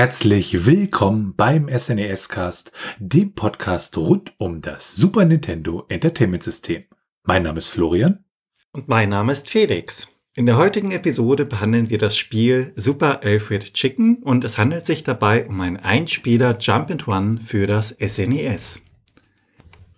[0.00, 6.84] herzlich willkommen beim SNES Cast, dem Podcast rund um das Super Nintendo Entertainment System.
[7.24, 8.24] Mein Name ist Florian.
[8.72, 10.08] Und mein Name ist Felix.
[10.34, 15.04] In der heutigen Episode behandeln wir das Spiel Super Alfred Chicken und es handelt sich
[15.04, 18.80] dabei um ein Einspieler Jump and Run für das SNES.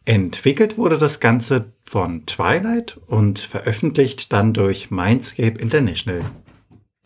[0.04, 6.24] Entwickelt wurde das Ganze von Twilight und veröffentlicht dann durch Mindscape International.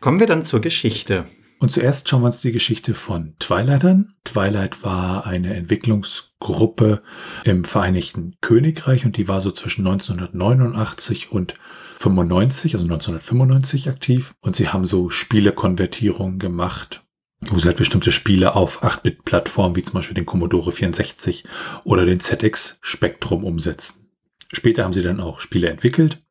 [0.00, 1.26] Kommen wir dann zur Geschichte.
[1.58, 4.14] Und zuerst schauen wir uns die Geschichte von Twilight an.
[4.24, 7.02] Twilight war eine Entwicklungsgruppe
[7.44, 11.54] im Vereinigten Königreich und die war so zwischen 1989 und
[11.96, 14.34] 95, also 1995 aktiv.
[14.40, 17.04] Und sie haben so Spielekonvertierungen gemacht,
[17.40, 21.44] wo sie halt bestimmte Spiele auf 8-Bit-Plattformen wie zum Beispiel den Commodore 64
[21.84, 24.10] oder den ZX Spectrum umsetzen.
[24.52, 26.22] Später haben sie dann auch Spiele entwickelt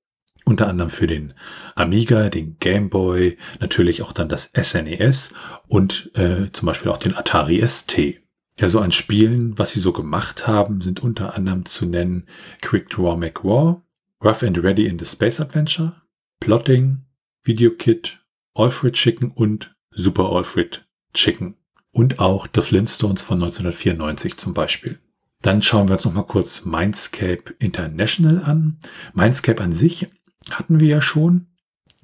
[0.46, 1.34] unter anderem für den
[1.76, 5.36] Amiga, den Game Boy, natürlich auch dann das SNES e
[5.68, 7.98] und äh, zum Beispiel auch den Atari ST.
[8.58, 12.28] Ja, so an Spielen, was sie so gemacht haben, sind unter anderem zu nennen
[12.62, 13.84] Quick Draw McWar,
[14.24, 16.02] Rough and Ready in the Space Adventure,
[16.40, 17.02] Plotting,
[17.44, 18.20] Video Kit,
[18.54, 21.56] Alfred Chicken und Super Alfred Chicken.
[21.92, 25.00] Und auch The Flintstones von 1994 zum Beispiel.
[25.42, 28.80] Dann schauen wir uns noch mal kurz Mindscape International an.
[29.14, 30.08] Mindscape an sich
[30.52, 31.48] hatten wir ja schon.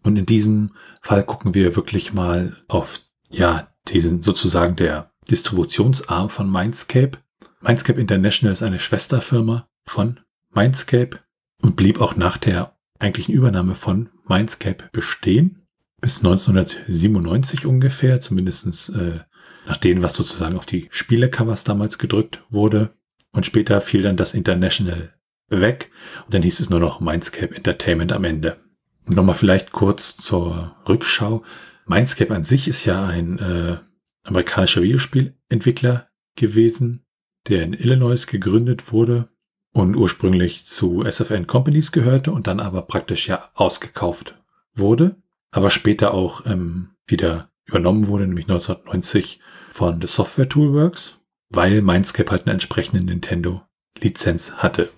[0.04, 6.52] Und in diesem Fall gucken wir wirklich mal auf, ja, diesen sozusagen der Distributionsarm von
[6.52, 7.20] Mindscape.
[7.62, 10.20] Mindscape International ist eine Schwesterfirma von
[10.54, 11.20] Mindscape
[11.62, 15.68] und blieb auch nach der eigentlichen Übernahme von Mindscape bestehen.
[16.00, 19.20] Bis 1997 ungefähr, zumindestens äh,
[19.68, 22.96] nach dem, was sozusagen auf die Spielecovers damals gedrückt wurde.
[23.32, 25.14] Und später fiel dann das International
[25.52, 25.92] weg
[26.26, 28.58] und dann hieß es nur noch Mindscape Entertainment am Ende.
[29.06, 31.44] Und nochmal vielleicht kurz zur Rückschau.
[31.86, 33.78] Mindscape an sich ist ja ein äh,
[34.24, 37.06] amerikanischer Videospielentwickler gewesen,
[37.48, 39.30] der in Illinois gegründet wurde
[39.74, 44.38] und ursprünglich zu SFN Companies gehörte und dann aber praktisch ja ausgekauft
[44.74, 45.16] wurde,
[45.52, 49.40] aber später auch ähm, wieder übernommen wurde, nämlich 1990
[49.72, 51.20] von The Software Toolworks,
[51.50, 53.62] weil Mindscape halt eine entsprechende Nintendo
[54.00, 54.90] Lizenz hatte.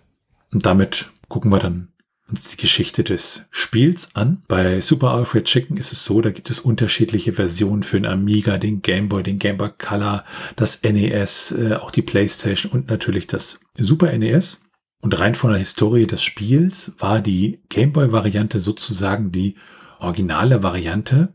[0.53, 1.89] Und damit gucken wir dann
[2.29, 4.43] uns die Geschichte des Spiels an.
[4.47, 8.57] Bei Super Alfred Chicken ist es so, da gibt es unterschiedliche Versionen für den Amiga,
[8.57, 10.23] den Game Boy, den Game Boy Color,
[10.55, 14.61] das NES, äh, auch die PlayStation und natürlich das Super NES.
[15.01, 19.55] Und rein von der Historie des Spiels war die Game Boy Variante sozusagen die
[19.99, 21.33] originale Variante.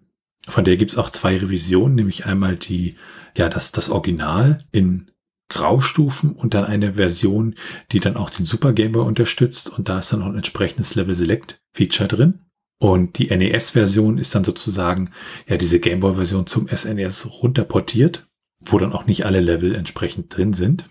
[0.49, 2.97] Von der gibt es auch zwei Revisionen, nämlich einmal die,
[3.37, 5.11] ja, das, das Original in
[5.49, 7.55] Graustufen und dann eine Version,
[7.93, 10.95] die dann auch den Super Game Boy unterstützt und da ist dann auch ein entsprechendes
[10.95, 12.41] Level Select Feature drin.
[12.81, 15.11] Und die NES-Version ist dann sozusagen
[15.49, 18.29] ja diese Game Boy-Version zum SNES e runterportiert,
[18.61, 20.89] wo dann auch nicht alle Level entsprechend drin sind.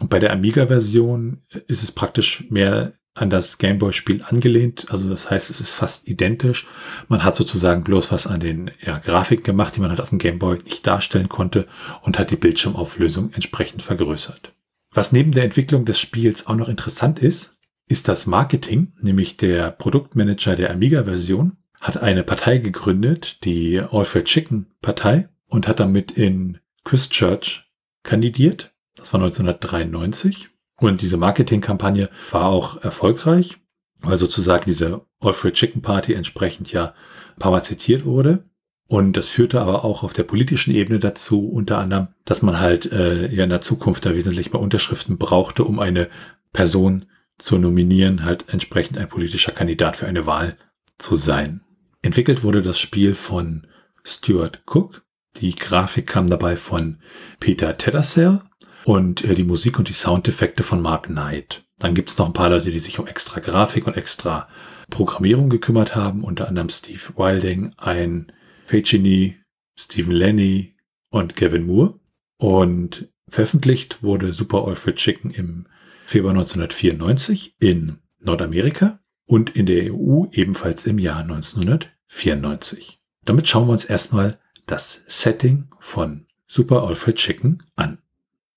[0.00, 4.86] Und bei der Amiga-Version ist es praktisch mehr an das Gameboy-Spiel angelehnt.
[4.90, 6.66] Also das heißt, es ist fast identisch.
[7.08, 10.18] Man hat sozusagen bloß was an den ja, Grafiken gemacht, die man halt auf dem
[10.18, 11.66] Gameboy nicht darstellen konnte
[12.02, 14.52] und hat die Bildschirmauflösung entsprechend vergrößert.
[14.92, 17.56] Was neben der Entwicklung des Spiels auch noch interessant ist,
[17.86, 24.66] ist das Marketing, nämlich der Produktmanager der Amiga-Version hat eine Partei gegründet, die Alfred Chicken
[24.82, 27.64] Partei, und hat damit in Christchurch
[28.02, 28.72] kandidiert.
[28.96, 33.58] Das war 1993 und diese Marketingkampagne war auch erfolgreich,
[34.00, 36.94] weil sozusagen diese Alfred Chicken Party entsprechend ja
[37.34, 38.44] ein paar Mal zitiert wurde.
[38.86, 42.90] Und das führte aber auch auf der politischen Ebene dazu, unter anderem, dass man halt
[42.90, 46.08] äh, ja in der Zukunft da wesentlich mehr Unterschriften brauchte, um eine
[46.52, 47.06] Person
[47.38, 50.56] zu nominieren, halt entsprechend ein politischer Kandidat für eine Wahl
[50.98, 51.60] zu sein.
[52.02, 53.66] Entwickelt wurde das Spiel von
[54.02, 55.02] Stuart Cook.
[55.36, 56.98] Die Grafik kam dabei von
[57.38, 58.40] Peter Teddersell
[58.84, 61.64] und äh, die Musik und die Soundeffekte von Mark Knight.
[61.78, 64.48] Dann gibt es noch ein paar Leute, die sich um extra Grafik und extra
[64.90, 68.32] Programmierung gekümmert haben, unter anderem Steve Wilding, ein
[68.66, 69.36] Fechini,
[69.78, 70.74] Stephen Lenny
[71.10, 71.98] und Gavin Moore.
[72.36, 75.66] Und veröffentlicht wurde Super Alfred Chicken im
[76.06, 83.00] Februar 1994 in Nordamerika und in der EU ebenfalls im Jahr 1994.
[83.24, 87.98] Damit schauen wir uns erstmal das Setting von Super Alfred Chicken an.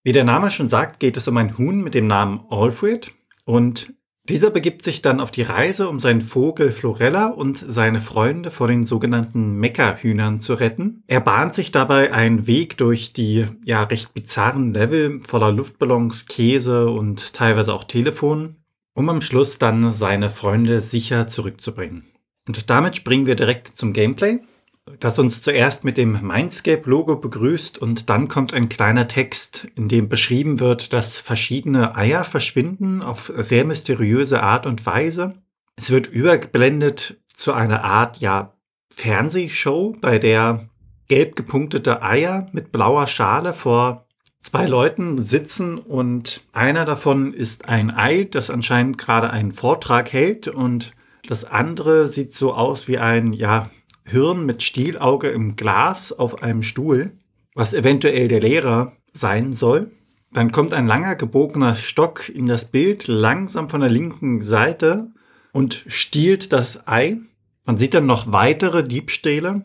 [0.04, 3.14] Wie der Name schon sagt, geht es um ein Huhn mit dem Namen Alfred
[3.46, 3.94] und
[4.28, 8.68] dieser begibt sich dann auf die Reise, um seinen Vogel Florella und seine Freunde vor
[8.68, 11.04] den sogenannten Meckerhühnern zu retten.
[11.08, 16.90] Er bahnt sich dabei einen Weg durch die ja recht bizarren Level voller Luftballons, Käse
[16.90, 18.58] und teilweise auch Telefon,
[18.94, 22.06] um am Schluss dann seine Freunde sicher zurückzubringen.
[22.48, 24.40] Und damit springen wir direkt zum Gameplay.
[25.00, 30.10] Das uns zuerst mit dem Mindscape-Logo begrüßt und dann kommt ein kleiner Text, in dem
[30.10, 35.36] beschrieben wird, dass verschiedene Eier verschwinden auf sehr mysteriöse Art und Weise.
[35.76, 38.54] Es wird übergeblendet zu einer Art, ja,
[38.94, 40.70] Fernsehshow, bei der
[41.08, 44.06] gelb gepunktete Eier mit blauer Schale vor
[44.40, 50.48] zwei Leuten sitzen und einer davon ist ein Ei, das anscheinend gerade einen Vortrag hält
[50.48, 50.92] und
[51.28, 53.70] das andere sieht so aus wie ein, ja,
[54.06, 57.18] Hirn mit Stielauge im Glas auf einem Stuhl,
[57.56, 59.92] was eventuell der Lehrer sein soll.
[60.32, 65.12] Dann kommt ein langer gebogener Stock in das Bild langsam von der linken Seite
[65.52, 67.18] und stiehlt das Ei.
[67.66, 69.64] Man sieht dann noch weitere Diebstähle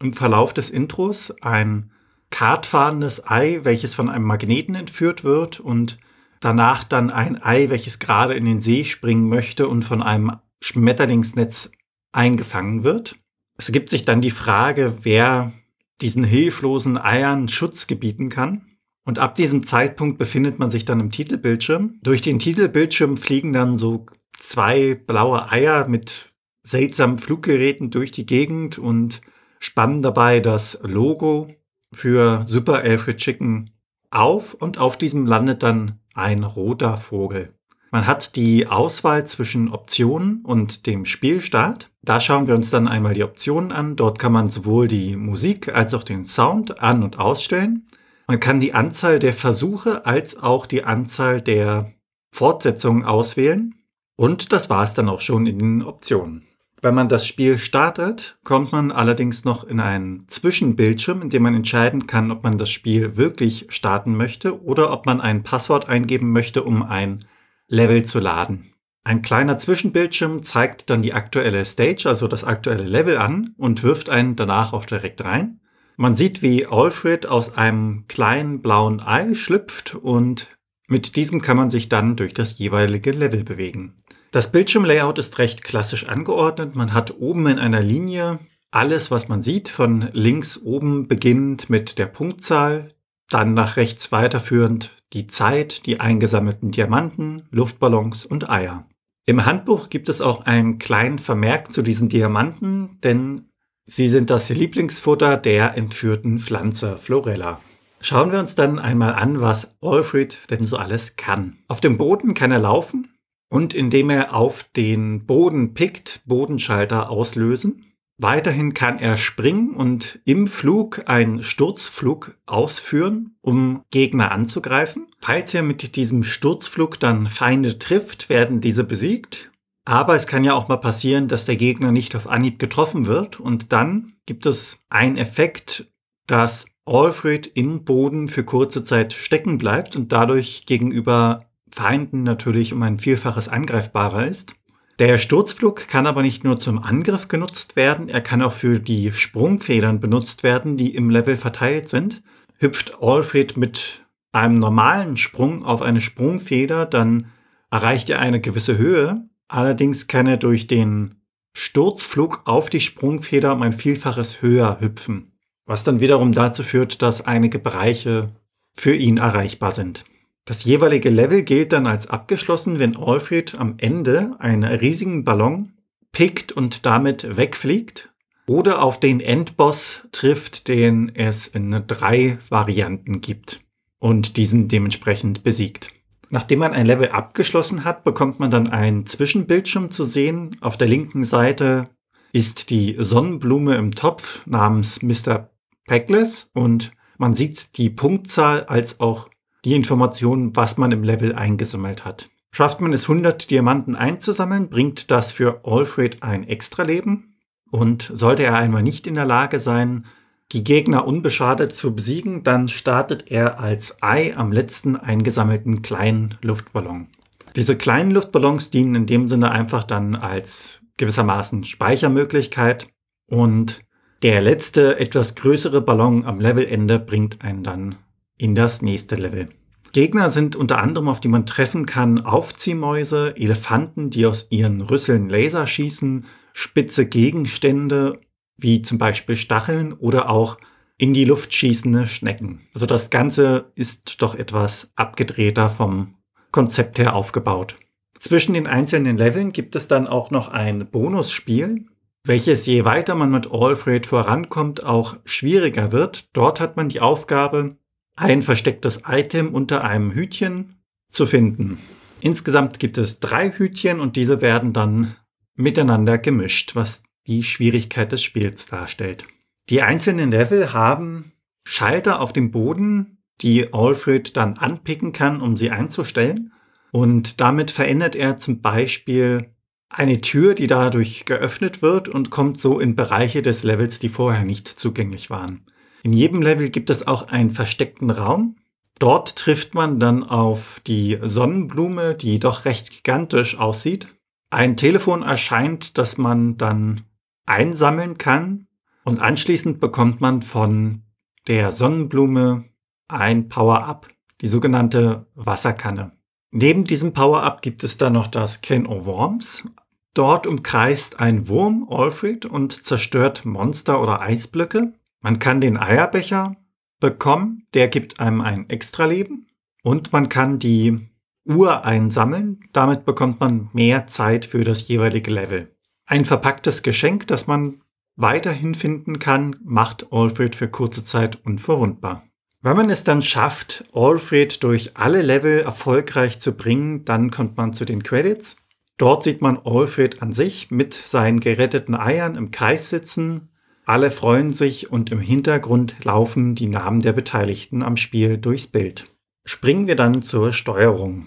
[0.00, 1.32] im Verlauf des Intros.
[1.40, 1.90] Ein
[2.30, 5.98] kartfahrendes Ei, welches von einem Magneten entführt wird und
[6.40, 11.70] danach dann ein Ei, welches gerade in den See springen möchte und von einem Schmetterlingsnetz
[12.12, 13.16] eingefangen wird.
[13.56, 15.52] Es gibt sich dann die Frage, wer
[16.00, 18.66] diesen hilflosen Eiern Schutz gebieten kann.
[19.04, 21.98] Und ab diesem Zeitpunkt befindet man sich dann im Titelbildschirm.
[22.02, 24.06] Durch den Titelbildschirm fliegen dann so
[24.38, 29.20] zwei blaue Eier mit seltsamen Fluggeräten durch die Gegend und
[29.58, 31.48] spannen dabei das Logo
[31.92, 33.70] für Super Alfred Chicken
[34.10, 37.54] auf und auf diesem landet dann ein roter Vogel.
[37.90, 41.90] Man hat die Auswahl zwischen Optionen und dem Spielstart.
[42.04, 43.96] Da schauen wir uns dann einmal die Optionen an.
[43.96, 47.86] Dort kann man sowohl die Musik als auch den Sound an- und ausstellen.
[48.26, 51.92] Man kann die Anzahl der Versuche als auch die Anzahl der
[52.30, 53.74] Fortsetzungen auswählen.
[54.16, 56.46] Und das war es dann auch schon in den Optionen.
[56.82, 61.54] Wenn man das Spiel startet, kommt man allerdings noch in einen Zwischenbildschirm, in dem man
[61.54, 66.32] entscheiden kann, ob man das Spiel wirklich starten möchte oder ob man ein Passwort eingeben
[66.32, 67.20] möchte, um ein
[67.66, 68.73] Level zu laden.
[69.06, 74.08] Ein kleiner Zwischenbildschirm zeigt dann die aktuelle Stage, also das aktuelle Level an und wirft
[74.08, 75.60] einen danach auch direkt rein.
[75.96, 80.48] Man sieht, wie Alfred aus einem kleinen blauen Ei schlüpft und
[80.88, 83.94] mit diesem kann man sich dann durch das jeweilige Level bewegen.
[84.30, 86.74] Das Bildschirmlayout ist recht klassisch angeordnet.
[86.74, 88.38] Man hat oben in einer Linie
[88.70, 92.94] alles, was man sieht, von links oben beginnend mit der Punktzahl,
[93.28, 98.86] dann nach rechts weiterführend die Zeit, die eingesammelten Diamanten, Luftballons und Eier.
[99.26, 103.48] Im Handbuch gibt es auch einen kleinen Vermerk zu diesen Diamanten, denn
[103.86, 107.60] sie sind das Lieblingsfutter der entführten Pflanze Florella.
[108.00, 111.56] Schauen wir uns dann einmal an, was Alfred denn so alles kann.
[111.68, 113.08] Auf dem Boden kann er laufen
[113.48, 117.93] und indem er auf den Boden pickt, Bodenschalter auslösen.
[118.16, 125.06] Weiterhin kann er springen und im Flug einen Sturzflug ausführen, um Gegner anzugreifen.
[125.20, 129.50] Falls er mit diesem Sturzflug dann Feinde trifft, werden diese besiegt.
[129.84, 133.40] Aber es kann ja auch mal passieren, dass der Gegner nicht auf Anhieb getroffen wird
[133.40, 135.92] und dann gibt es einen Effekt,
[136.26, 142.82] dass Alfred im Boden für kurze Zeit stecken bleibt und dadurch gegenüber Feinden natürlich um
[142.82, 144.54] ein Vielfaches angreifbarer ist.
[145.00, 149.12] Der Sturzflug kann aber nicht nur zum Angriff genutzt werden, er kann auch für die
[149.12, 152.22] Sprungfedern benutzt werden, die im Level verteilt sind.
[152.58, 157.26] Hüpft Alfred mit einem normalen Sprung auf eine Sprungfeder, dann
[157.70, 159.28] erreicht er eine gewisse Höhe.
[159.48, 161.16] Allerdings kann er durch den
[161.52, 165.32] Sturzflug auf die Sprungfeder um ein Vielfaches höher hüpfen,
[165.66, 168.30] was dann wiederum dazu führt, dass einige Bereiche
[168.72, 170.04] für ihn erreichbar sind.
[170.44, 175.72] Das jeweilige Level gilt dann als abgeschlossen, wenn Alfred am Ende einen riesigen Ballon
[176.12, 178.12] pickt und damit wegfliegt
[178.46, 183.62] oder auf den Endboss trifft, den es in drei Varianten gibt
[183.98, 185.92] und diesen dementsprechend besiegt.
[186.30, 190.56] Nachdem man ein Level abgeschlossen hat, bekommt man dann einen Zwischenbildschirm zu sehen.
[190.60, 191.88] Auf der linken Seite
[192.32, 195.50] ist die Sonnenblume im Topf namens Mr.
[195.86, 199.30] Peckless und man sieht die Punktzahl als auch
[199.64, 202.30] die Informationen, was man im Level eingesammelt hat.
[202.50, 207.36] Schafft man es 100 Diamanten einzusammeln, bringt das für Alfred ein Extraleben.
[207.70, 210.04] Und sollte er einmal nicht in der Lage sein,
[210.52, 217.08] die Gegner unbeschadet zu besiegen, dann startet er als Ei am letzten eingesammelten kleinen Luftballon.
[217.56, 222.88] Diese kleinen Luftballons dienen in dem Sinne einfach dann als gewissermaßen Speichermöglichkeit
[223.26, 223.80] und
[224.22, 227.96] der letzte etwas größere Ballon am Levelende bringt einen dann
[228.38, 229.48] in das nächste Level.
[229.92, 235.28] Gegner sind unter anderem, auf die man treffen kann, Aufziehmäuse, Elefanten, die aus ihren Rüsseln
[235.28, 238.20] Laser schießen, spitze Gegenstände,
[238.56, 240.58] wie zum Beispiel Stacheln oder auch
[240.96, 242.60] in die Luft schießende Schnecken.
[242.72, 246.14] Also das Ganze ist doch etwas abgedrehter vom
[246.50, 247.76] Konzept her aufgebaut.
[248.18, 251.86] Zwischen den einzelnen Leveln gibt es dann auch noch ein Bonusspiel.
[252.26, 256.34] welches je weiter man mit Alfred vorankommt, auch schwieriger wird.
[256.34, 257.76] Dort hat man die Aufgabe,
[258.16, 260.76] ein verstecktes Item unter einem Hütchen
[261.08, 261.78] zu finden.
[262.20, 265.16] Insgesamt gibt es drei Hütchen und diese werden dann
[265.54, 269.26] miteinander gemischt, was die Schwierigkeit des Spiels darstellt.
[269.68, 271.32] Die einzelnen Level haben
[271.64, 276.52] Schalter auf dem Boden, die Alfred dann anpicken kann, um sie einzustellen.
[276.92, 279.50] Und damit verändert er zum Beispiel
[279.88, 284.44] eine Tür, die dadurch geöffnet wird und kommt so in Bereiche des Levels, die vorher
[284.44, 285.64] nicht zugänglich waren.
[286.04, 288.56] In jedem Level gibt es auch einen versteckten Raum.
[288.98, 294.08] Dort trifft man dann auf die Sonnenblume, die doch recht gigantisch aussieht.
[294.50, 297.00] Ein Telefon erscheint, das man dann
[297.46, 298.68] einsammeln kann
[299.04, 301.02] und anschließend bekommt man von
[301.48, 302.64] der Sonnenblume
[303.08, 304.08] ein Power-Up,
[304.42, 306.12] die sogenannte Wasserkanne.
[306.50, 309.64] Neben diesem Power-Up gibt es dann noch das Can of Worms.
[310.12, 314.92] Dort umkreist ein Wurm Alfred und zerstört Monster oder Eisblöcke.
[315.24, 316.54] Man kann den Eierbecher
[317.00, 319.46] bekommen, der gibt einem ein Extraleben.
[319.82, 321.08] Und man kann die
[321.46, 325.74] Uhr einsammeln, damit bekommt man mehr Zeit für das jeweilige Level.
[326.04, 327.80] Ein verpacktes Geschenk, das man
[328.16, 332.24] weiterhin finden kann, macht Alfred für kurze Zeit unverwundbar.
[332.60, 337.72] Wenn man es dann schafft, Alfred durch alle Level erfolgreich zu bringen, dann kommt man
[337.72, 338.58] zu den Credits.
[338.98, 343.48] Dort sieht man Alfred an sich mit seinen geretteten Eiern im Kreis sitzen.
[343.86, 349.12] Alle freuen sich und im Hintergrund laufen die Namen der Beteiligten am Spiel durchs Bild.
[349.44, 351.26] Springen wir dann zur Steuerung.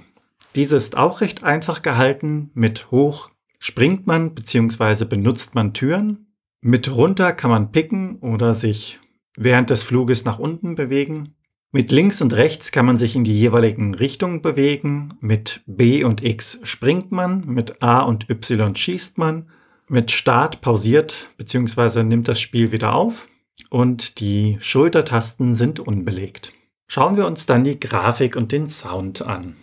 [0.55, 2.49] Diese ist auch recht einfach gehalten.
[2.55, 5.05] Mit hoch springt man bzw.
[5.05, 6.33] benutzt man Türen.
[6.61, 8.99] Mit runter kann man picken oder sich
[9.35, 11.35] während des Fluges nach unten bewegen.
[11.71, 15.13] Mit links und rechts kann man sich in die jeweiligen Richtungen bewegen.
[15.19, 19.51] Mit B und X springt man, mit A und Y schießt man.
[19.89, 22.03] Mit Start pausiert bzw.
[22.03, 23.29] nimmt das Spiel wieder auf
[23.69, 26.51] und die Schultertasten sind unbelegt.
[26.89, 29.55] Schauen wir uns dann die Grafik und den Sound an.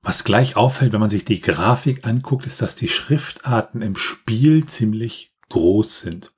[0.00, 4.66] Was gleich auffällt, wenn man sich die Grafik anguckt, ist, dass die Schriftarten im Spiel
[4.66, 6.32] ziemlich groß sind.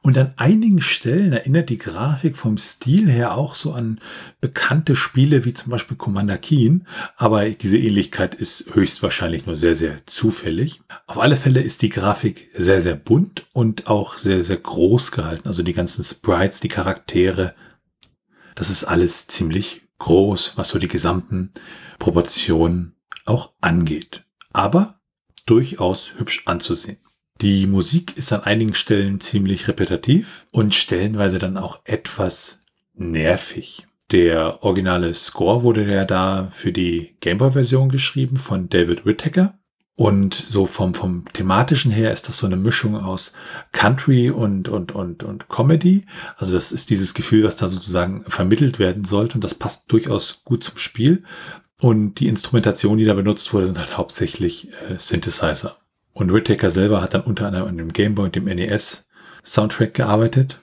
[0.00, 4.00] Und an einigen Stellen erinnert die Grafik vom Stil her auch so an
[4.40, 9.98] bekannte Spiele wie zum Beispiel Commander Keen, aber diese Ähnlichkeit ist höchstwahrscheinlich nur sehr, sehr
[10.06, 10.80] zufällig.
[11.06, 15.46] Auf alle Fälle ist die Grafik sehr, sehr bunt und auch sehr, sehr groß gehalten.
[15.46, 17.54] Also die ganzen Sprites, die Charaktere,
[18.54, 21.52] das ist alles ziemlich groß, was so die gesamten
[21.98, 24.24] Proportionen auch angeht.
[24.52, 25.00] Aber
[25.44, 27.03] durchaus hübsch anzusehen.
[27.40, 32.60] Die Musik ist an einigen Stellen ziemlich repetitiv und stellenweise dann auch etwas
[32.94, 33.86] nervig.
[34.12, 39.58] Der originale Score wurde ja da für die Gameboy-Version geschrieben von David Whittaker.
[39.96, 43.32] Und so vom, vom thematischen her ist das so eine Mischung aus
[43.70, 46.04] Country und, und, und, und Comedy.
[46.36, 50.42] Also das ist dieses Gefühl, was da sozusagen vermittelt werden sollte und das passt durchaus
[50.44, 51.22] gut zum Spiel.
[51.80, 55.76] Und die Instrumentation, die da benutzt wurde, sind halt hauptsächlich äh, Synthesizer.
[56.14, 59.06] Und Whittaker selber hat dann unter anderem an dem Game Boy und dem NES
[59.44, 60.60] Soundtrack gearbeitet.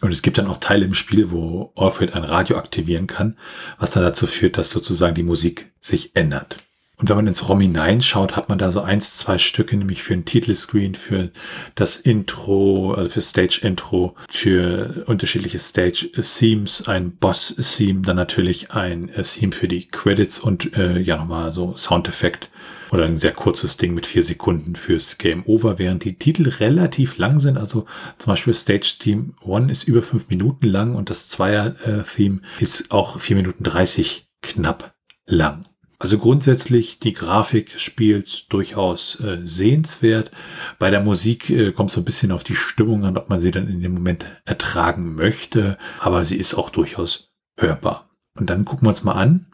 [0.00, 3.36] Und es gibt dann auch Teile im Spiel, wo Alfred ein Radio aktivieren kann,
[3.78, 6.56] was dann dazu führt, dass sozusagen die Musik sich ändert.
[6.96, 10.14] Und wenn man ins ROM hineinschaut, hat man da so eins, zwei Stücke, nämlich für
[10.14, 11.30] ein Titelscreen, für
[11.74, 19.66] das Intro, also für Stage-Intro, für unterschiedliche Stage-Themes, ein Boss-Theme, dann natürlich ein Theme für
[19.66, 22.50] die Credits und äh, ja nochmal so Soundeffekt
[22.92, 27.16] oder ein sehr kurzes Ding mit vier Sekunden fürs Game Over, während die Titel relativ
[27.16, 27.56] lang sind.
[27.56, 27.86] Also
[28.18, 33.18] zum Beispiel Stage Theme One ist über fünf Minuten lang und das Zweier-Theme ist auch
[33.18, 34.94] vier Minuten dreißig knapp
[35.26, 35.64] lang.
[35.98, 40.32] Also grundsätzlich die Grafik des Spiels durchaus äh, sehenswert.
[40.80, 43.40] Bei der Musik äh, kommt es so ein bisschen auf die Stimmung an, ob man
[43.40, 48.10] sie dann in dem Moment ertragen möchte, aber sie ist auch durchaus hörbar.
[48.34, 49.46] Und dann gucken wir uns mal an,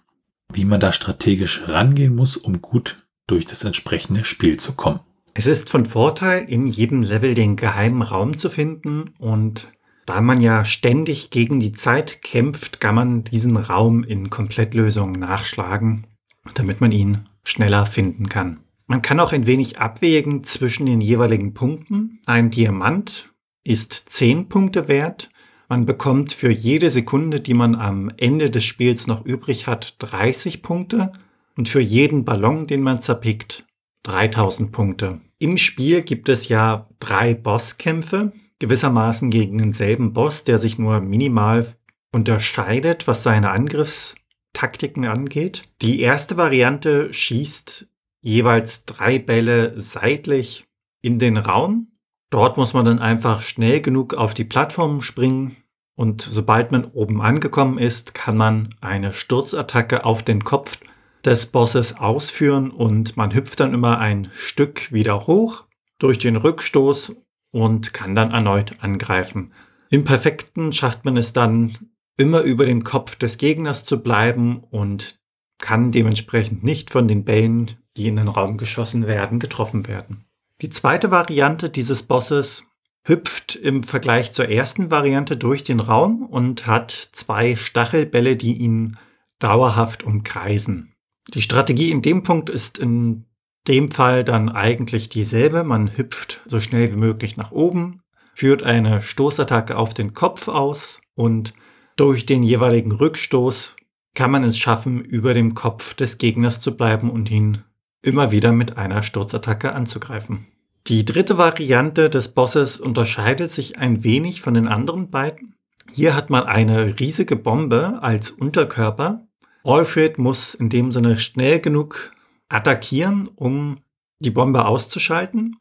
[0.50, 2.96] wie man da strategisch rangehen muss, um gut
[3.28, 4.98] durch das entsprechende Spiel zu kommen.
[5.34, 9.68] Es ist von Vorteil, in jedem Level den geheimen Raum zu finden und
[10.04, 16.06] da man ja ständig gegen die Zeit kämpft, kann man diesen Raum in Komplettlösungen nachschlagen,
[16.54, 18.60] damit man ihn schneller finden kann.
[18.86, 22.20] Man kann auch ein wenig abwägen zwischen den jeweiligen Punkten.
[22.24, 23.32] Ein Diamant
[23.64, 25.28] ist 10 Punkte wert.
[25.68, 30.62] Man bekommt für jede Sekunde, die man am Ende des Spiels noch übrig hat, 30
[30.62, 31.12] Punkte
[31.58, 33.66] und für jeden Ballon, den man zerpickt,
[34.04, 35.20] 3000 Punkte.
[35.38, 41.66] Im Spiel gibt es ja drei Bosskämpfe, gewissermaßen gegen denselben Boss, der sich nur minimal
[42.12, 45.68] unterscheidet, was seine Angriffstaktiken angeht.
[45.82, 47.86] Die erste Variante schießt
[48.22, 50.64] jeweils drei Bälle seitlich
[51.02, 51.88] in den Raum
[52.30, 55.56] Dort muss man dann einfach schnell genug auf die Plattform springen
[55.94, 60.78] und sobald man oben angekommen ist, kann man eine Sturzattacke auf den Kopf
[61.24, 65.64] des Bosses ausführen und man hüpft dann immer ein Stück wieder hoch
[65.98, 67.16] durch den Rückstoß
[67.50, 69.52] und kann dann erneut angreifen.
[69.90, 71.76] Im Perfekten schafft man es dann
[72.16, 75.18] immer über den Kopf des Gegners zu bleiben und
[75.58, 80.24] kann dementsprechend nicht von den Bällen, die in den Raum geschossen werden, getroffen werden.
[80.60, 82.64] Die zweite Variante dieses Bosses
[83.04, 88.98] hüpft im Vergleich zur ersten Variante durch den Raum und hat zwei Stachelbälle, die ihn
[89.38, 90.94] dauerhaft umkreisen.
[91.34, 93.24] Die Strategie in dem Punkt ist in
[93.66, 95.62] dem Fall dann eigentlich dieselbe.
[95.62, 98.00] Man hüpft so schnell wie möglich nach oben,
[98.34, 101.52] führt eine Stoßattacke auf den Kopf aus und
[101.96, 103.76] durch den jeweiligen Rückstoß
[104.14, 107.58] kann man es schaffen, über dem Kopf des Gegners zu bleiben und ihn
[108.02, 110.46] immer wieder mit einer Sturzattacke anzugreifen.
[110.86, 115.54] Die dritte Variante des Bosses unterscheidet sich ein wenig von den anderen beiden.
[115.92, 119.27] Hier hat man eine riesige Bombe als Unterkörper.
[119.64, 122.12] Alfred muss in dem Sinne schnell genug
[122.48, 123.78] attackieren, um
[124.20, 125.56] die Bombe auszuschalten.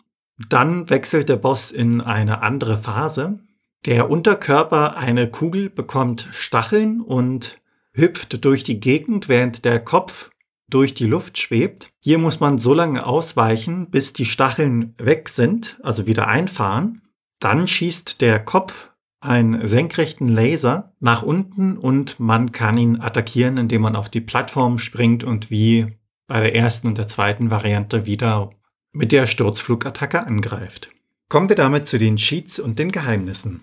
[0.50, 3.40] Dann wechselt der Boss in eine andere Phase.
[3.86, 7.60] Der Unterkörper, eine Kugel, bekommt Stacheln und
[7.94, 10.30] hüpft durch die Gegend, während der Kopf
[10.70, 11.90] durch die Luft schwebt.
[12.04, 17.02] Hier muss man so lange ausweichen, bis die Stacheln weg sind, also wieder einfahren.
[17.40, 18.92] Dann schießt der Kopf
[19.28, 24.80] einen senkrechten Laser nach unten und man kann ihn attackieren, indem man auf die Plattform
[24.80, 28.52] springt und wie bei der ersten und der zweiten Variante wieder
[28.92, 30.92] mit der Sturzflugattacke angreift.
[31.30, 33.62] Kommen wir damit zu den Cheats und den Geheimnissen.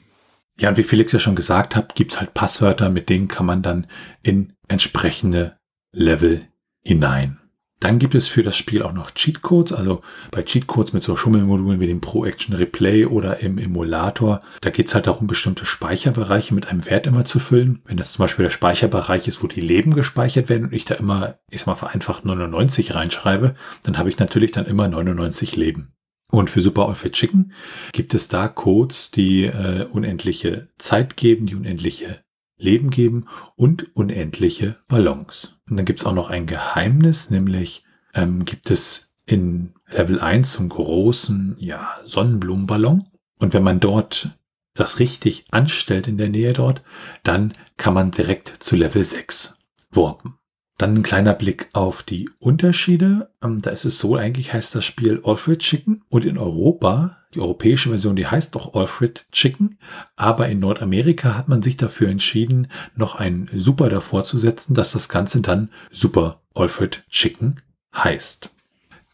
[0.59, 3.63] Ja, und wie Felix ja schon gesagt hat, gibt's halt Passwörter, mit denen kann man
[3.63, 3.87] dann
[4.23, 5.57] in entsprechende
[5.93, 6.47] Level
[6.83, 7.41] hinein.
[7.85, 11.81] Dann gibt es für das Spiel auch noch Cheatcodes, also bei Cheatcodes mit so Schummelmodulen
[11.81, 16.55] wie dem Pro Action Replay oder im Emulator, da geht es halt darum, bestimmte Speicherbereiche
[16.55, 17.83] mit einem Wert immer zu füllen.
[17.85, 20.95] Wenn das zum Beispiel der Speicherbereich ist, wo die Leben gespeichert werden und ich da
[20.95, 25.93] immer, ich sag mal vereinfacht 99 reinschreibe, dann habe ich natürlich dann immer 99 Leben.
[26.31, 27.53] Und für Super All Chicken
[27.93, 32.25] gibt es da Codes, die äh, unendliche Zeit geben, die unendliche
[32.57, 35.54] Leben geben und unendliche Ballons.
[35.69, 40.53] Und dann gibt es auch noch ein Geheimnis, nämlich ähm, gibt es in Level 1
[40.53, 43.07] zum großen ja, Sonnenblumenballon.
[43.39, 44.31] Und wenn man dort
[44.75, 46.83] das richtig anstellt in der Nähe dort,
[47.23, 49.59] dann kann man direkt zu Level 6
[49.91, 50.35] warpen.
[50.77, 53.31] Dann ein kleiner Blick auf die Unterschiede.
[53.43, 57.41] Ähm, da ist es so, eigentlich heißt das Spiel Alfred Chicken und in Europa, die
[57.41, 59.79] europäische Version, die heißt doch Alfred Chicken,
[60.17, 64.93] aber in Nordamerika hat man sich dafür entschieden, noch ein Super davor zu setzen, dass
[64.93, 67.61] das Ganze dann Super Alfred Chicken
[67.95, 68.51] heißt.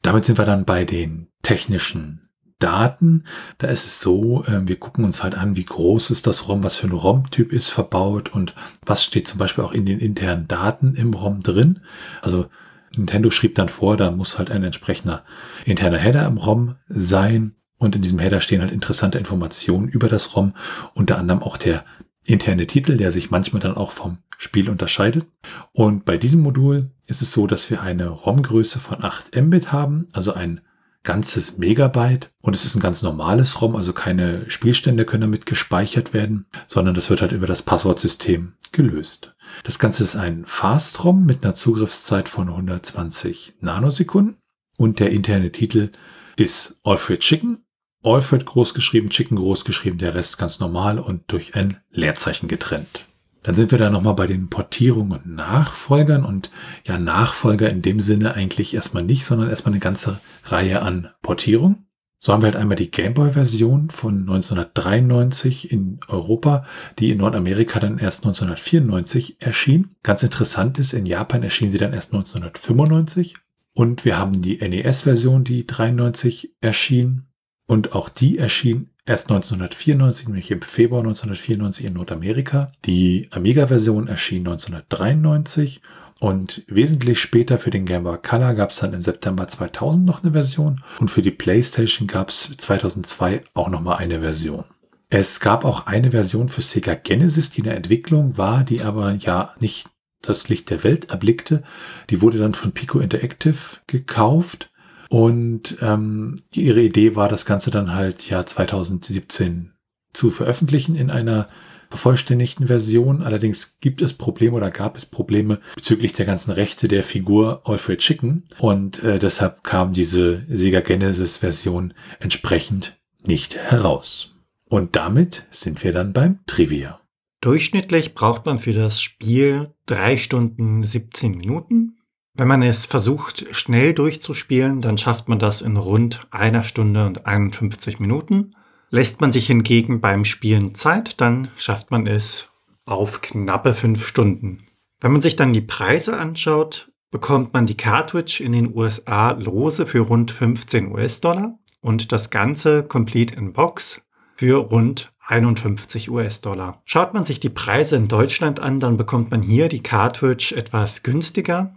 [0.02, 2.29] Damit sind wir dann bei den technischen
[2.60, 3.24] Daten,
[3.58, 6.62] da ist es so, äh, wir gucken uns halt an, wie groß ist das ROM,
[6.62, 8.54] was für ein ROM-Typ ist verbaut und
[8.86, 11.80] was steht zum Beispiel auch in den internen Daten im ROM drin.
[12.22, 12.46] Also
[12.94, 15.24] Nintendo schrieb dann vor, da muss halt ein entsprechender
[15.64, 20.36] interner Header im ROM sein und in diesem Header stehen halt interessante Informationen über das
[20.36, 20.54] ROM,
[20.94, 21.84] unter anderem auch der
[22.24, 25.26] interne Titel, der sich manchmal dann auch vom Spiel unterscheidet.
[25.72, 30.08] Und bei diesem Modul ist es so, dass wir eine ROM-Größe von 8 Mbit haben,
[30.12, 30.60] also ein
[31.02, 36.12] ganzes Megabyte und es ist ein ganz normales ROM, also keine Spielstände können damit gespeichert
[36.12, 39.34] werden, sondern das wird halt über das Passwortsystem gelöst.
[39.64, 44.36] Das Ganze ist ein Fast-ROM mit einer Zugriffszeit von 120 Nanosekunden
[44.76, 45.90] und der interne Titel
[46.36, 47.64] ist Alfred Chicken.
[48.02, 53.06] Alfred großgeschrieben, Chicken großgeschrieben, der Rest ganz normal und durch ein Leerzeichen getrennt.
[53.42, 56.50] Dann sind wir da nochmal bei den Portierungen und Nachfolgern und
[56.84, 61.86] ja, Nachfolger in dem Sinne eigentlich erstmal nicht, sondern erstmal eine ganze Reihe an Portierungen.
[62.22, 66.66] So haben wir halt einmal die Gameboy-Version von 1993 in Europa,
[66.98, 69.96] die in Nordamerika dann erst 1994 erschien.
[70.02, 73.36] Ganz interessant ist, in Japan erschien sie dann erst 1995.
[73.72, 77.26] Und wir haben die NES-Version, die 93 erschien.
[77.66, 82.72] Und auch die erschien erst 1994, nämlich im Februar 1994 in Nordamerika.
[82.84, 85.80] Die Amiga-Version erschien 1993
[86.18, 90.22] und wesentlich später für den Game Boy Color gab es dann im September 2000 noch
[90.22, 94.64] eine Version und für die PlayStation gab es 2002 auch noch mal eine Version.
[95.08, 99.12] Es gab auch eine Version für Sega Genesis, die in der Entwicklung war, die aber
[99.14, 99.88] ja nicht
[100.22, 101.62] das Licht der Welt erblickte.
[102.10, 104.69] Die wurde dann von Pico Interactive gekauft
[105.10, 109.72] und ähm, ihre Idee war, das Ganze dann halt ja 2017
[110.12, 111.48] zu veröffentlichen in einer
[111.88, 113.20] vervollständigten Version.
[113.20, 117.98] Allerdings gibt es Probleme oder gab es Probleme bezüglich der ganzen Rechte der Figur Alfred
[117.98, 118.44] Chicken.
[118.60, 122.96] Und äh, deshalb kam diese Sega Genesis Version entsprechend
[123.26, 124.36] nicht heraus.
[124.66, 127.00] Und damit sind wir dann beim Trivia.
[127.40, 131.96] Durchschnittlich braucht man für das Spiel drei Stunden 17 Minuten.
[132.40, 137.26] Wenn man es versucht, schnell durchzuspielen, dann schafft man das in rund einer Stunde und
[137.26, 138.52] 51 Minuten.
[138.88, 142.48] Lässt man sich hingegen beim Spielen Zeit, dann schafft man es
[142.86, 144.66] auf knappe fünf Stunden.
[145.02, 149.84] Wenn man sich dann die Preise anschaut, bekommt man die Cartridge in den USA lose
[149.84, 154.00] für rund 15 US-Dollar und das Ganze complete in Box
[154.36, 156.80] für rund 51 US-Dollar.
[156.86, 161.02] Schaut man sich die Preise in Deutschland an, dann bekommt man hier die Cartridge etwas
[161.02, 161.74] günstiger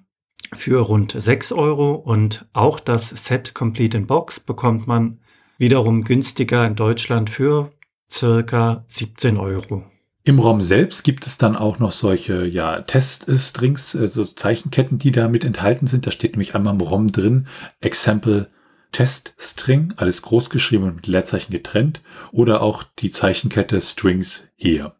[0.53, 5.19] für rund 6 Euro und auch das Set Complete in Box bekommt man
[5.57, 7.71] wiederum günstiger in Deutschland für
[8.11, 9.83] circa 17 Euro.
[10.25, 15.27] Im ROM selbst gibt es dann auch noch solche ja, Teststrings, also Zeichenketten, die da
[15.27, 16.07] mit enthalten sind.
[16.07, 17.47] Da steht nämlich einmal im ROM drin,
[17.81, 18.49] Example
[18.93, 22.01] Test String, alles groß geschrieben und mit Leerzeichen getrennt,
[22.31, 24.95] oder auch die Zeichenkette Strings hier.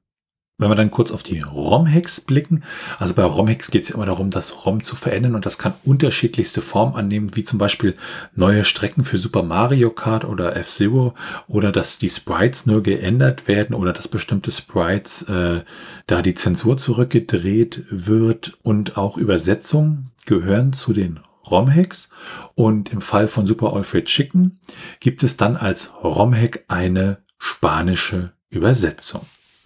[0.60, 2.64] Wenn wir dann kurz auf die ROM-Hacks blicken,
[3.00, 5.74] also bei ROM-Hacks geht es ja immer darum, das ROM zu verändern und das kann
[5.84, 7.96] unterschiedlichste Formen annehmen, wie zum Beispiel
[8.36, 11.16] neue Strecken für Super Mario Kart oder F-Zero
[11.48, 15.64] oder dass die Sprites nur geändert werden oder dass bestimmte Sprites äh,
[16.06, 22.10] da die Zensur zurückgedreht wird und auch Übersetzungen gehören zu den ROM-Hacks
[22.54, 24.60] und im Fall von Super Alfred Chicken
[25.00, 29.26] gibt es dann als ROM-Hack eine spanische Übersetzung.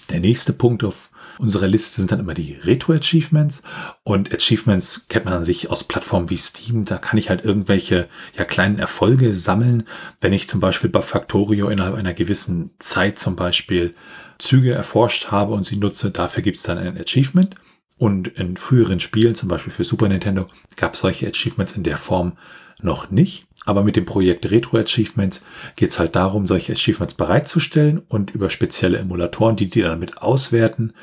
[0.09, 3.61] Der nächste Punkt auf unserer Liste sind dann immer die Retro-Achievements.
[4.03, 6.85] Und Achievements kennt man an sich aus Plattformen wie Steam.
[6.85, 9.83] Da kann ich halt irgendwelche ja, kleinen Erfolge sammeln.
[10.21, 13.93] Wenn ich zum Beispiel bei Factorio innerhalb einer gewissen Zeit zum Beispiel
[14.39, 17.55] Züge erforscht habe und sie nutze, dafür gibt es dann ein Achievement.
[17.97, 21.97] Und in früheren Spielen, zum Beispiel für Super Nintendo, gab es solche Achievements in der
[21.97, 22.37] Form
[22.79, 23.47] noch nicht.
[23.65, 25.43] Aber mit dem Projekt Retro Achievements
[25.75, 30.19] geht es halt darum, solche Achievements bereitzustellen und über spezielle Emulatoren, die die dann mit
[30.19, 30.93] auswerten,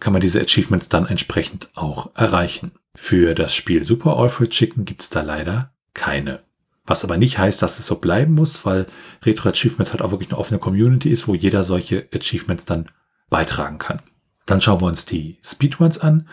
[0.00, 2.72] kann man diese Achievements dann entsprechend auch erreichen.
[2.94, 6.40] Für das Spiel Super Alfred Chicken gibt es da leider keine.
[6.88, 8.86] Was aber nicht heißt, dass es so bleiben muss, weil
[9.24, 12.90] Retro Achievements halt auch wirklich eine offene Community ist, wo jeder solche Achievements dann
[13.30, 14.00] beitragen kann.
[14.46, 16.28] Dann schauen wir uns die Speedruns an.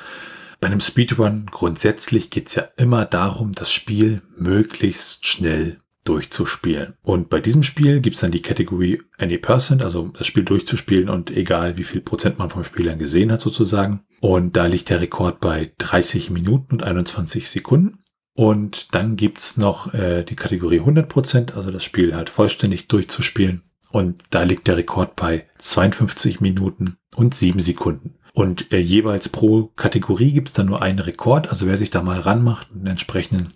[0.61, 6.93] Bei einem Speedrun grundsätzlich geht es ja immer darum, das Spiel möglichst schnell durchzuspielen.
[7.01, 11.09] Und bei diesem Spiel gibt es dann die Kategorie Any Percent, also das Spiel durchzuspielen
[11.09, 14.01] und egal wie viel Prozent man vom Spielern gesehen hat sozusagen.
[14.21, 17.99] Und da liegt der Rekord bei 30 Minuten und 21 Sekunden.
[18.35, 23.63] Und dann gibt's noch äh, die Kategorie 100 Prozent, also das Spiel halt vollständig durchzuspielen.
[23.91, 28.15] Und da liegt der Rekord bei 52 Minuten und 7 Sekunden.
[28.33, 31.47] Und äh, jeweils pro Kategorie gibt's dann nur einen Rekord.
[31.47, 33.53] Also wer sich da mal ranmacht und einen entsprechenden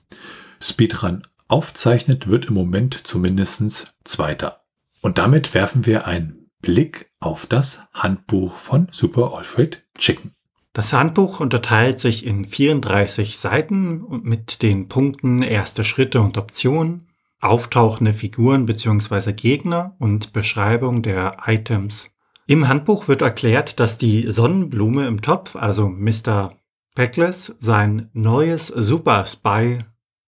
[0.61, 4.61] Speedrun aufzeichnet, wird im Moment zumindestens Zweiter.
[5.01, 10.31] Und damit werfen wir einen Blick auf das Handbuch von Super Alfred Chicken.
[10.73, 17.08] Das Handbuch unterteilt sich in 34 Seiten mit den Punkten erste Schritte und Optionen,
[17.41, 19.34] auftauchende Figuren bzw.
[19.34, 22.12] Gegner und Beschreibung der Items.
[22.45, 26.55] Im Handbuch wird erklärt, dass die Sonnenblume im Topf, also Mr.
[26.95, 29.79] Peckless, sein neues Super Spy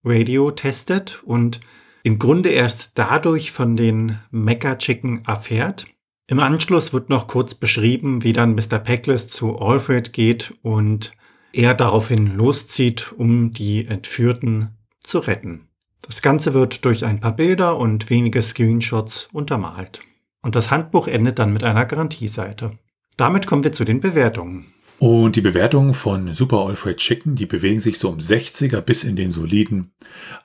[0.04, 1.60] Radio testet und
[2.02, 5.86] im Grunde erst dadurch von den Mecha Chicken erfährt.
[6.26, 8.78] Im Anschluss wird noch kurz beschrieben, wie dann Mr.
[8.78, 11.12] Peckless zu Alfred geht und
[11.52, 15.68] er daraufhin loszieht, um die Entführten zu retten.
[16.02, 20.00] Das Ganze wird durch ein paar Bilder und wenige Screenshots untermalt.
[20.42, 22.78] Und das Handbuch endet dann mit einer Garantieseite.
[23.16, 24.72] Damit kommen wir zu den Bewertungen.
[24.98, 29.16] Und die Bewertungen von Super Alfred Chicken, die bewegen sich so um 60er bis in
[29.16, 29.92] den soliden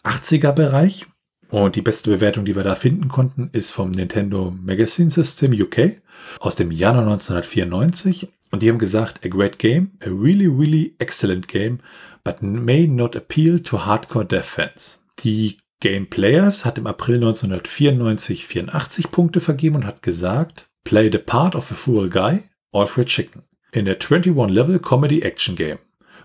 [0.03, 1.05] 80er Bereich.
[1.49, 6.01] Und die beste Bewertung, die wir da finden konnten, ist vom Nintendo Magazine System UK
[6.39, 8.29] aus dem Januar 1994.
[8.51, 11.79] Und die haben gesagt, a great game, a really, really excellent game,
[12.23, 15.03] but may not appeal to hardcore dev fans.
[15.19, 21.17] Die Game Players hat im April 1994 84 Punkte vergeben und hat gesagt, play the
[21.17, 25.79] part of a fool guy, Alfred Chicken, in a 21-level comedy action game.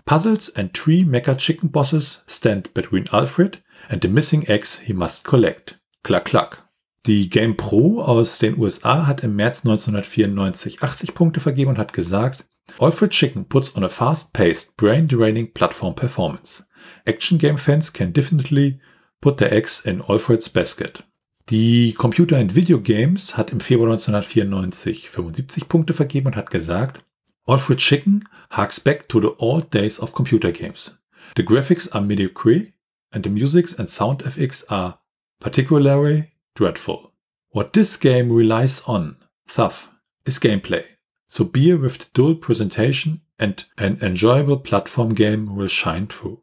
[0.05, 5.23] Puzzles and three mecha chicken bosses stand between Alfred and the missing eggs he must
[5.23, 5.79] collect.
[6.03, 6.69] Klack, klack.
[7.05, 11.91] Die Game Pro aus den USA hat im März 1994 80 Punkte vergeben und hat
[11.93, 12.45] gesagt,
[12.79, 16.65] Alfred Chicken puts on a fast-paced, brain-draining platform performance.
[17.05, 18.79] Action game fans can definitely
[19.21, 21.03] put their eggs in Alfred's basket.
[21.49, 27.03] Die Computer and Video Games hat im Februar 1994 75 Punkte vergeben und hat gesagt,
[27.45, 30.97] Alfred Chicken harks back to the old days of computer games.
[31.35, 32.72] The graphics are mediocre
[33.13, 34.99] and the music and sound FX are
[35.39, 37.13] particularly dreadful.
[37.51, 39.17] What this game relies on,
[39.55, 39.87] thus,
[40.25, 40.83] is gameplay.
[41.27, 46.41] So beer with the dual presentation and an enjoyable platform game will shine through.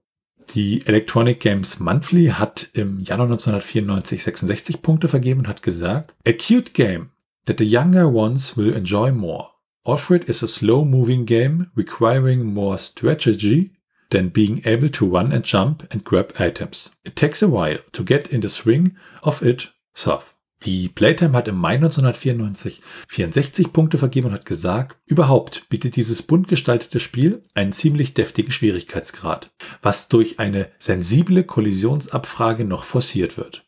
[0.55, 6.33] Die Electronic Games Monthly hat im Januar 1994 66 Punkte vergeben und hat gesagt, A
[6.33, 7.11] cute game
[7.47, 9.51] that the younger ones will enjoy more.
[9.87, 13.73] Alfred is a slow-moving game requiring more strategy
[14.11, 16.93] than being able to run and jump and grab items.
[17.05, 20.37] It takes a while to get in the swing of it, soft.
[20.65, 26.23] Die Playtime hat im Mai 1994 64 Punkte vergeben und hat gesagt, überhaupt bietet dieses
[26.23, 33.65] bunt gestaltete Spiel einen ziemlich deftigen Schwierigkeitsgrad, was durch eine sensible Kollisionsabfrage noch forciert wird.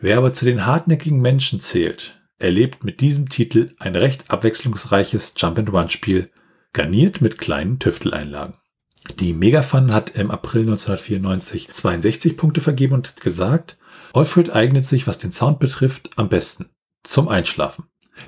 [0.00, 6.28] Wer aber zu den hartnäckigen Menschen zählt, erlebt mit diesem Titel ein recht abwechslungsreiches Jump-and-Run-Spiel,
[6.72, 8.56] garniert mit kleinen Tüfteleinlagen.
[9.18, 13.78] Die Megafun hat im April 1994 62 Punkte vergeben und gesagt,
[14.14, 16.70] Alfred eignet sich, was den Sound betrifft, am besten.
[17.02, 17.84] Zum Einschlafen.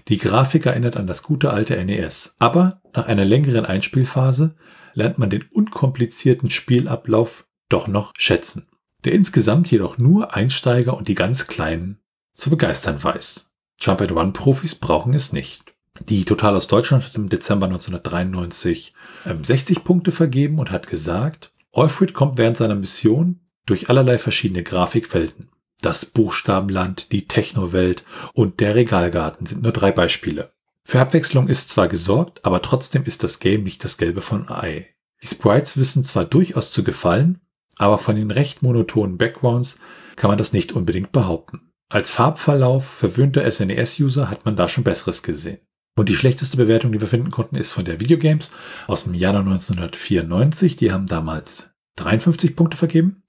[0.08, 4.56] Die Grafik erinnert an das gute alte NES, aber nach einer längeren Einspielphase
[4.94, 8.68] lernt man den unkomplizierten Spielablauf doch noch schätzen,
[9.04, 12.00] der insgesamt jedoch nur Einsteiger und die ganz Kleinen
[12.32, 13.50] zu begeistern weiß.
[13.80, 15.73] Jump and Run Profis brauchen es nicht.
[16.00, 18.94] Die Total aus Deutschland hat im Dezember 1993
[19.26, 24.62] ähm, 60 Punkte vergeben und hat gesagt, Alfred kommt während seiner Mission durch allerlei verschiedene
[24.62, 25.48] Grafikwelten.
[25.80, 30.52] Das Buchstabenland, die Technowelt und der Regalgarten sind nur drei Beispiele.
[30.82, 34.88] Für Abwechslung ist zwar gesorgt, aber trotzdem ist das Game nicht das Gelbe von Ei.
[35.22, 37.40] Die Sprites wissen zwar durchaus zu gefallen,
[37.78, 39.78] aber von den recht monotonen Backgrounds
[40.16, 41.72] kann man das nicht unbedingt behaupten.
[41.88, 45.60] Als Farbverlauf verwöhnter SNES-User hat man da schon Besseres gesehen.
[45.96, 48.50] Und die schlechteste Bewertung, die wir finden konnten, ist von der Videogames
[48.88, 50.76] aus dem Jahr 1994.
[50.76, 53.22] Die haben damals 53 Punkte vergeben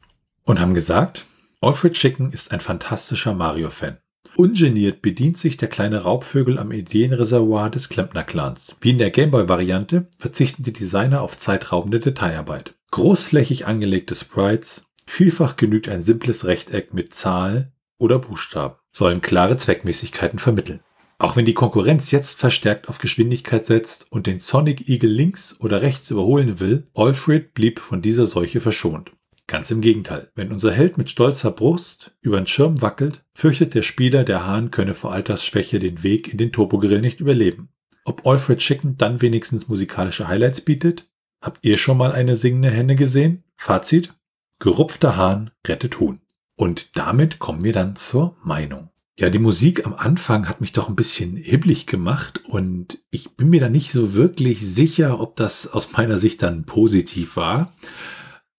[0.44, 1.28] und haben gesagt,
[1.62, 3.98] Alfred Chicken ist ein fantastischer Mario-Fan.
[4.36, 8.76] Ungeniert bedient sich der kleine Raubvögel am Ideenreservoir des Klempner-Clans.
[8.82, 12.74] Wie in der Gameboy-Variante verzichten die Designer auf zeitraubende Detailarbeit.
[12.92, 20.40] Großflächig angelegte Sprites, vielfach genügt ein simples Rechteck mit Zahl oder Buchstaben, sollen klare Zweckmäßigkeiten
[20.40, 20.82] vermitteln.
[21.18, 25.82] Auch wenn die Konkurrenz jetzt verstärkt auf Geschwindigkeit setzt und den Sonic Eagle links oder
[25.82, 29.12] rechts überholen will, Alfred blieb von dieser Seuche verschont.
[29.48, 30.32] Ganz im Gegenteil.
[30.36, 34.72] Wenn unser Held mit stolzer Brust über den Schirm wackelt, fürchtet der Spieler, der Hahn
[34.72, 37.70] könne vor Altersschwäche den Weg in den Turbogrill nicht überleben.
[38.06, 41.08] Ob Alfred Chicken dann wenigstens musikalische Highlights bietet?
[41.42, 43.44] Habt ihr schon mal eine singende Henne gesehen?
[43.56, 44.14] Fazit?
[44.60, 46.22] Gerupfter Hahn rettet Huhn.
[46.56, 48.90] Und damit kommen wir dann zur Meinung.
[49.18, 53.50] Ja, die Musik am Anfang hat mich doch ein bisschen hibblig gemacht und ich bin
[53.50, 57.72] mir da nicht so wirklich sicher, ob das aus meiner Sicht dann positiv war.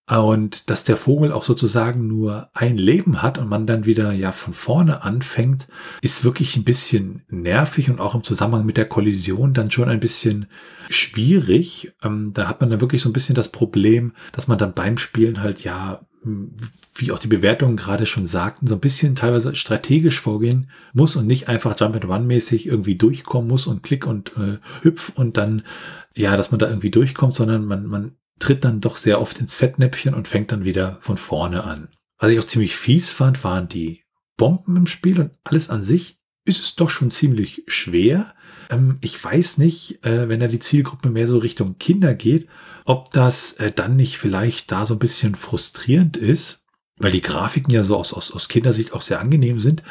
[0.09, 4.31] Und dass der Vogel auch sozusagen nur ein Leben hat und man dann wieder ja
[4.31, 5.67] von vorne anfängt,
[6.01, 9.99] ist wirklich ein bisschen nervig und auch im Zusammenhang mit der Kollision dann schon ein
[9.99, 10.47] bisschen
[10.89, 11.93] schwierig.
[12.05, 14.97] Ähm, da hat man dann wirklich so ein bisschen das Problem, dass man dann beim
[14.97, 16.06] Spielen halt ja
[16.95, 21.27] wie auch die Bewertungen gerade schon sagten, so ein bisschen teilweise strategisch vorgehen muss und
[21.27, 25.37] nicht einfach Jump and Run mäßig irgendwie durchkommen muss und klick und äh, hüpf und
[25.37, 25.63] dann,
[26.15, 29.55] ja, dass man da irgendwie durchkommt, sondern man, man tritt dann doch sehr oft ins
[29.55, 31.89] Fettnäpfchen und fängt dann wieder von vorne an.
[32.19, 34.03] Was ich auch ziemlich fies fand, waren die
[34.37, 36.16] Bomben im Spiel und alles an sich
[36.47, 38.35] ist es doch schon ziemlich schwer.
[38.71, 42.49] Ähm, ich weiß nicht, äh, wenn da die Zielgruppe mehr so Richtung Kinder geht,
[42.85, 46.65] ob das äh, dann nicht vielleicht da so ein bisschen frustrierend ist,
[46.99, 49.83] weil die Grafiken ja so aus, aus, aus Kindersicht auch sehr angenehm sind,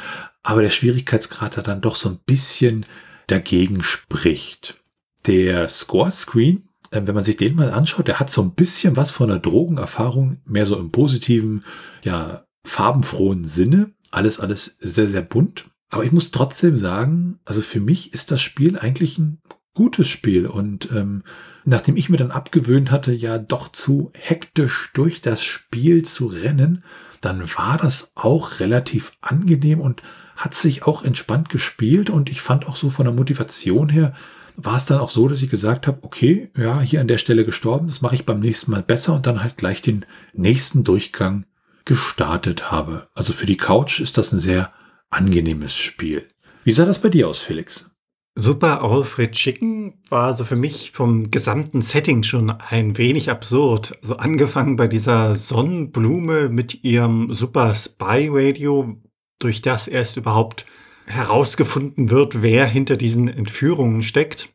[0.41, 2.85] aber der Schwierigkeitsgrad da dann doch so ein bisschen
[3.27, 4.81] dagegen spricht.
[5.27, 9.11] Der Score-Screen, äh, wenn man sich den mal anschaut, der hat so ein bisschen was
[9.11, 11.63] von einer Drogenerfahrung, mehr so im positiven,
[12.03, 13.91] ja, farbenfrohen Sinne.
[14.11, 15.65] Alles, alles sehr, sehr bunt.
[15.89, 19.39] Aber ich muss trotzdem sagen, also für mich ist das Spiel eigentlich ein
[19.73, 21.23] gutes Spiel und ähm,
[21.65, 26.83] nachdem ich mir dann abgewöhnt hatte, ja doch zu hektisch durch das Spiel zu rennen,
[27.21, 30.01] dann war das auch relativ angenehm und
[30.35, 34.13] hat sich auch entspannt gespielt und ich fand auch so von der Motivation her
[34.57, 37.43] war es dann auch so, dass ich gesagt habe, okay, ja, hier an der Stelle
[37.43, 41.45] gestorben, das mache ich beim nächsten Mal besser und dann halt gleich den nächsten Durchgang
[41.83, 43.07] gestartet habe.
[43.13, 44.71] Also für die Couch ist das ein sehr
[45.09, 46.27] angenehmes Spiel.
[46.63, 47.91] Wie sah das bei dir aus, Felix?
[48.37, 53.97] Super Alfred Chicken war so für mich vom gesamten Setting schon ein wenig absurd.
[54.01, 59.01] Also angefangen bei dieser Sonnenblume mit ihrem Super Spy Radio,
[59.39, 60.65] durch das erst überhaupt
[61.05, 64.53] herausgefunden wird, wer hinter diesen Entführungen steckt.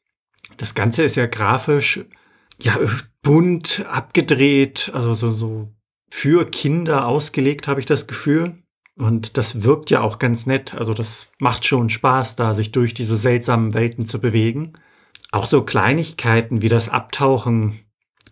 [0.58, 2.04] Das Ganze ist ja grafisch,
[2.60, 2.78] ja,
[3.22, 5.74] bunt, abgedreht, also so, so
[6.10, 8.62] für Kinder ausgelegt, habe ich das Gefühl.
[8.96, 10.74] Und das wirkt ja auch ganz nett.
[10.74, 14.74] Also das macht schon Spaß, da sich durch diese seltsamen Welten zu bewegen.
[15.32, 17.80] Auch so Kleinigkeiten wie das Abtauchen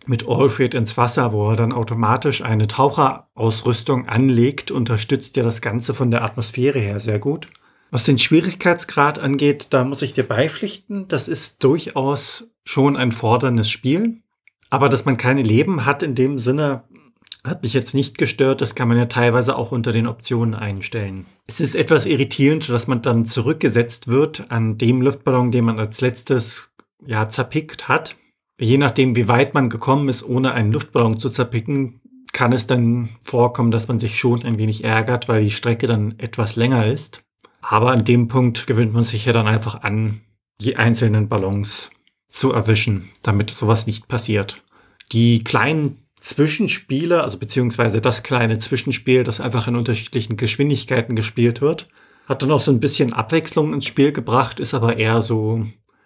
[0.05, 5.93] mit Alfred ins Wasser, wo er dann automatisch eine Taucherausrüstung anlegt, unterstützt ja das Ganze
[5.93, 7.47] von der Atmosphäre her sehr gut.
[7.91, 13.69] Was den Schwierigkeitsgrad angeht, da muss ich dir beipflichten, das ist durchaus schon ein forderndes
[13.69, 14.21] Spiel.
[14.69, 16.83] Aber dass man keine Leben hat in dem Sinne,
[17.43, 18.61] hat mich jetzt nicht gestört.
[18.61, 21.25] Das kann man ja teilweise auch unter den Optionen einstellen.
[21.47, 26.01] Es ist etwas irritierend, dass man dann zurückgesetzt wird an dem Luftballon, den man als
[26.01, 26.73] letztes
[27.05, 28.15] ja zerpickt hat.
[28.59, 32.01] Je nachdem, wie weit man gekommen ist, ohne einen Luftballon zu zerpicken,
[32.33, 36.19] kann es dann vorkommen, dass man sich schon ein wenig ärgert, weil die Strecke dann
[36.19, 37.23] etwas länger ist.
[37.61, 40.21] Aber an dem Punkt gewöhnt man sich ja dann einfach an,
[40.61, 41.89] die einzelnen Ballons
[42.27, 44.61] zu erwischen, damit sowas nicht passiert.
[45.11, 51.87] Die kleinen Zwischenspiele, also beziehungsweise das kleine Zwischenspiel, das einfach in unterschiedlichen Geschwindigkeiten gespielt wird,
[52.27, 55.65] hat dann auch so ein bisschen Abwechslung ins Spiel gebracht, ist aber eher so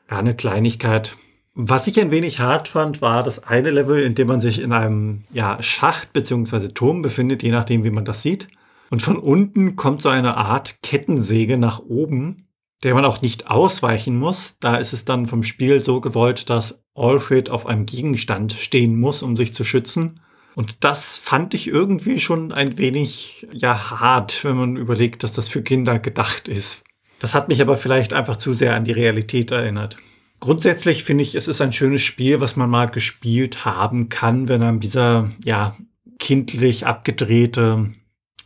[0.09, 1.15] ja, eine Kleinigkeit.
[1.55, 4.71] Was ich ein wenig hart fand, war das eine Level, in dem man sich in
[4.71, 8.47] einem ja, Schacht beziehungsweise Turm befindet, je nachdem, wie man das sieht.
[8.89, 12.47] Und von unten kommt so eine Art Kettensäge nach oben
[12.83, 14.57] der man auch nicht ausweichen muss.
[14.59, 19.21] Da ist es dann vom Spiel so gewollt, dass Alfred auf einem Gegenstand stehen muss,
[19.21, 20.19] um sich zu schützen.
[20.55, 25.49] Und das fand ich irgendwie schon ein wenig, ja, hart, wenn man überlegt, dass das
[25.49, 26.83] für Kinder gedacht ist.
[27.19, 29.97] Das hat mich aber vielleicht einfach zu sehr an die Realität erinnert.
[30.39, 34.61] Grundsätzlich finde ich, es ist ein schönes Spiel, was man mal gespielt haben kann, wenn
[34.61, 35.75] einem dieser, ja,
[36.19, 37.93] kindlich abgedrehte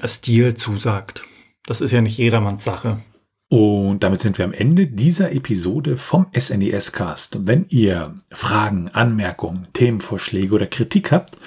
[0.05, 1.23] Stil zusagt.
[1.65, 2.99] Das ist ja nicht jedermanns Sache.
[3.49, 7.47] Und damit sind wir am Ende dieser Episode vom SNES Cast.
[7.47, 11.37] Wenn ihr Fragen, Anmerkungen, Themenvorschläge oder Kritik habt,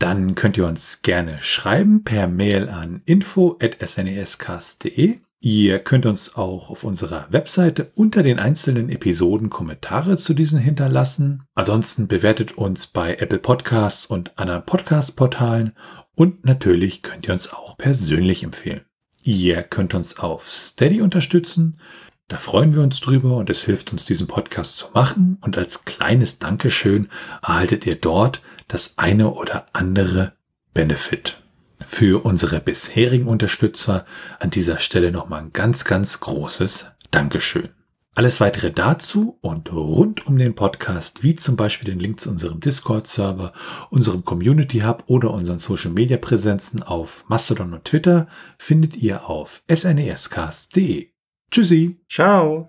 [0.00, 5.20] dann könnt ihr uns gerne schreiben per Mail an info@snescast.de.
[5.38, 11.44] Ihr könnt uns auch auf unserer Webseite unter den einzelnen Episoden Kommentare zu diesen hinterlassen.
[11.54, 15.74] Ansonsten bewertet uns bei Apple Podcasts und anderen Podcast-Portalen
[16.16, 18.80] und natürlich könnt ihr uns auch persönlich empfehlen.
[19.26, 21.80] Ihr könnt uns auf Steady unterstützen.
[22.28, 25.38] Da freuen wir uns drüber und es hilft uns, diesen Podcast zu machen.
[25.40, 27.08] Und als kleines Dankeschön
[27.42, 30.34] erhaltet ihr dort das eine oder andere
[30.74, 31.40] Benefit.
[31.86, 34.04] Für unsere bisherigen Unterstützer
[34.40, 37.70] an dieser Stelle nochmal ein ganz, ganz großes Dankeschön.
[38.14, 42.60] Alles weitere dazu und rund um den Podcast, wie zum Beispiel den Link zu unserem
[42.60, 43.52] Discord-Server,
[43.90, 49.62] unserem Community Hub oder unseren Social Media Präsenzen auf Mastodon und Twitter, findet ihr auf
[49.68, 51.08] snescast.de.
[51.50, 52.00] Tschüssi.
[52.08, 52.68] Ciao.